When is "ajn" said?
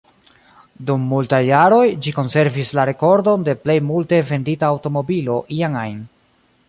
5.85-6.05